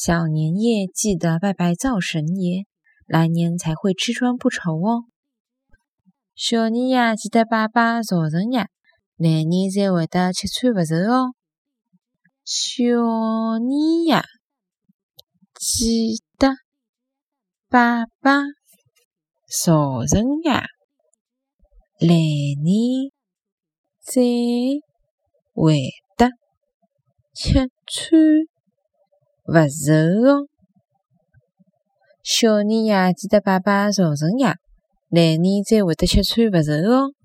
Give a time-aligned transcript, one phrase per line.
[0.00, 2.66] 小年夜记得拜拜灶神爷，
[3.04, 5.02] 来年才会吃穿不愁哦。
[6.36, 8.68] 小年夜记得拜拜灶神爷，
[9.16, 11.34] 来年才会得吃穿不愁哦。
[12.44, 14.22] 小年夜
[15.58, 16.52] 记得
[17.68, 18.44] 拜拜
[19.48, 20.52] 灶神爷，
[21.98, 22.14] 来
[22.62, 23.10] 年
[24.04, 24.22] 才
[25.52, 25.76] 会
[26.16, 26.30] 得
[27.34, 28.57] 吃穿。
[29.48, 29.94] 勿愁
[30.28, 30.46] 哦，
[32.22, 34.56] 小年夜记得拜拜灶神呀，
[35.08, 37.17] 来年再会的吃穿勿愁哦。